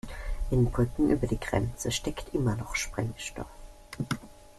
In 0.49 0.71
Brücken 0.71 1.11
über 1.11 1.27
die 1.27 1.39
Grenze 1.39 1.91
steckt 1.91 2.33
immer 2.33 2.55
noch 2.55 2.75
Sprengstoff. 2.75 3.45